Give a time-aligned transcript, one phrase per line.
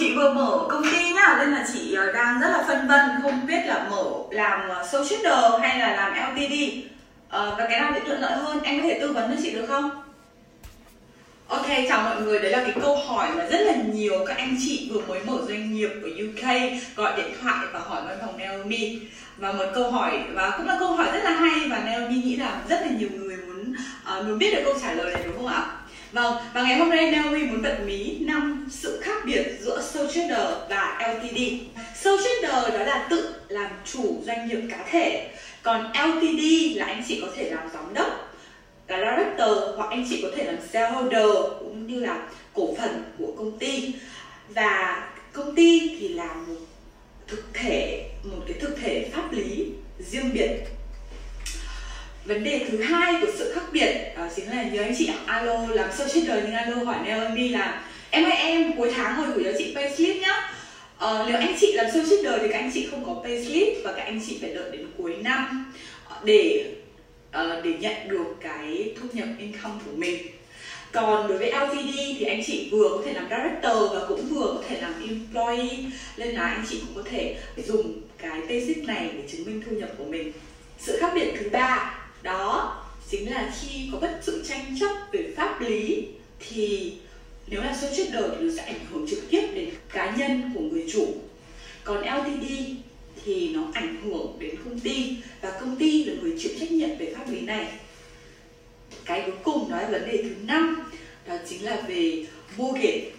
[0.00, 3.00] chị vừa mở công ty nhá nên là chị ờ, đang rất là phân vân
[3.22, 6.52] không biết là mở làm ờ, sole trader hay là làm LTD
[7.28, 9.50] ờ, và cái nào sẽ thuận lợi hơn em có thể tư vấn cho chị
[9.50, 9.90] được không
[11.48, 12.38] Ok, chào mọi người.
[12.38, 15.38] Đấy là cái câu hỏi mà rất là nhiều các anh chị vừa mới mở
[15.48, 16.46] doanh nghiệp ở UK
[16.96, 18.98] gọi điện thoại và hỏi văn phòng Naomi.
[19.36, 22.36] Và một câu hỏi và cũng là câu hỏi rất là hay và Naomi nghĩ
[22.36, 23.74] là rất là nhiều người muốn
[24.18, 25.66] uh, muốn biết được câu trả lời này đúng không ạ?
[26.12, 30.12] Vâng, và ngày hôm nay Naomi muốn bật mí năm sự khác biệt giữa sole
[30.12, 31.38] trader và LTD.
[31.94, 35.30] Sole trader đó là tự làm chủ doanh nghiệp cá thể,
[35.62, 36.42] còn LTD
[36.76, 38.30] là anh chị có thể làm giám đốc
[38.88, 41.28] là director hoặc anh chị có thể làm shareholder
[41.58, 43.94] cũng như là cổ phần của công ty
[44.48, 46.56] và công ty thì là một
[47.26, 49.66] thực thể một cái thực thể pháp lý
[49.98, 50.56] riêng biệt
[52.24, 55.66] vấn đề thứ hai của sự khác biệt đó chính là nhớ anh chị alo
[55.68, 59.26] làm sâu trên đời nhưng alo hỏi Naomi là em ơi em cuối tháng hồi
[59.34, 60.52] gửi cho chị payslip nhá.
[60.98, 63.68] Ờ, nếu anh chị làm sâu trên đời thì các anh chị không có payslip
[63.84, 65.72] và các anh chị phải đợi đến cuối năm
[66.04, 66.64] ờ, để
[67.30, 70.22] ờ, để nhận được cái thu nhập income của mình.
[70.92, 74.46] Còn đối với LTD thì anh chị vừa có thể làm director và cũng vừa
[74.46, 75.78] có thể làm employee
[76.16, 79.76] nên là anh chị cũng có thể dùng cái basic này để chứng minh thu
[79.76, 80.32] nhập của mình.
[80.78, 82.76] Sự khác biệt thứ ba đó,
[83.10, 86.06] chính là khi có bất sự tranh chấp về pháp lý,
[86.48, 86.92] thì
[87.46, 90.50] nếu là sôi chết đời thì nó sẽ ảnh hưởng trực tiếp đến cá nhân
[90.54, 91.14] của người chủ.
[91.84, 92.44] Còn LTD
[93.24, 96.98] thì nó ảnh hưởng đến công ty, và công ty là người chịu trách nhiệm
[96.98, 97.66] về pháp lý này.
[99.04, 100.90] Cái cuối cùng đó là vấn đề thứ năm,
[101.26, 102.26] đó chính là về
[102.56, 103.10] mortgage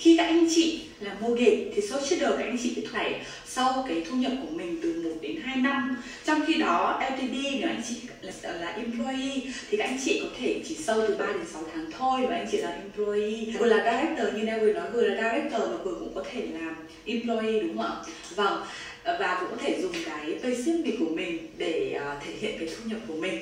[0.00, 3.84] khi các anh chị là mua mortgage thì số trader các anh chị phải sau
[3.88, 6.02] cái thu nhập của mình từ 1 đến 2 năm.
[6.24, 9.40] Trong khi đó LTD nếu anh chị là, là employee
[9.70, 12.36] thì các anh chị có thể chỉ sâu từ 3 đến 6 tháng thôi và
[12.36, 13.58] anh chị là employee.
[13.58, 16.74] Vừa là director như Neville nói vừa là director và vừa cũng có thể làm
[17.04, 18.04] employee đúng không ạ?
[18.36, 18.62] Vâng
[19.04, 22.90] và cũng có thể dùng cái payslip của mình để uh, thể hiện cái thu
[22.90, 23.38] nhập của mình.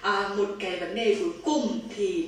[0.00, 2.26] À, một cái vấn đề cuối cùng thì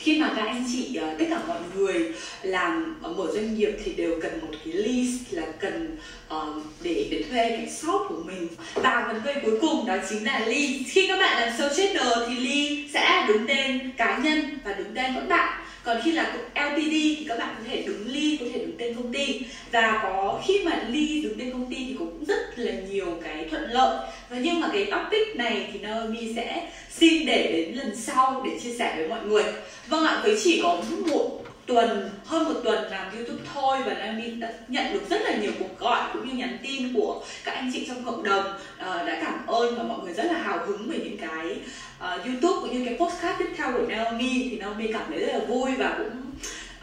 [0.00, 3.70] khi mà các anh chị ờ, tất cả mọi người làm ờ, mở doanh nghiệp
[3.84, 5.96] thì đều cần một cái list là cần
[6.34, 8.48] uh, để để thuê cái shop của mình.
[8.74, 10.84] Và vấn đề cuối cùng đó chính là ly.
[10.88, 14.94] Khi các bạn làm sole channel thì ly sẽ đứng tên cá nhân và đứng
[14.94, 18.46] tên các bạn còn khi là LTD thì các bạn có thể đứng ly, có
[18.52, 19.40] thể đứng tên công ty.
[19.72, 23.46] Và có khi mà ly đứng tên công ty thì cũng rất là nhiều cái
[23.50, 24.06] thuận lợi.
[24.28, 28.60] Và nhưng mà cái topic này thì Naomi sẽ xin để đến lần sau để
[28.62, 29.44] chia sẻ với mọi người.
[29.88, 34.30] Vâng ạ, với chỉ có một tuần hơn một tuần làm youtube thôi và Naomi
[34.30, 37.70] đã nhận được rất là nhiều cuộc gọi cũng như nhắn tin của các anh
[37.72, 40.88] chị trong cộng đồng uh, đã cảm ơn và mọi người rất là hào hứng
[40.88, 41.60] về những cái
[41.98, 44.48] uh, youtube cũng như cái postcard tiếp theo của Naomi.
[44.50, 46.10] Thì Naomi cảm thấy rất là vui và cũng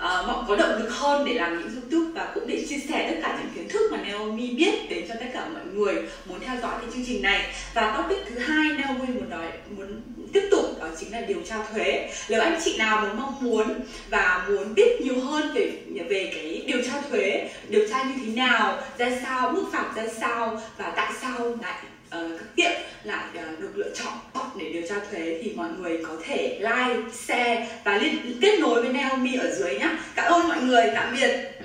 [0.06, 2.78] Ờ, uh, mọi có động lực hơn để làm những youtube và cũng để chia
[2.78, 5.96] sẻ tất cả những kiến thức mà Naomi biết đến cho tất cả mọi người
[6.26, 7.54] muốn theo dõi cái chương trình này.
[7.74, 10.02] Và topic thứ hai Naomi muốn nói muốn
[10.34, 12.10] tiếp tục đó chính là điều tra thuế.
[12.30, 13.74] Nếu anh chị nào muốn mong muốn
[14.10, 15.72] và muốn biết nhiều hơn về
[16.10, 20.04] về cái điều tra thuế điều tra như thế nào ra sao mức phạt ra
[20.20, 22.72] sao và tại sao lại ờ, uh, các tiệm
[23.06, 24.14] lại uh, được lựa chọn
[24.60, 28.82] để điều tra thuế thì mọi người có thể like, share và liên kết nối
[28.82, 29.90] với Naomi ở dưới nhé.
[30.16, 31.52] Cảm ơn mọi người, tạm biệt.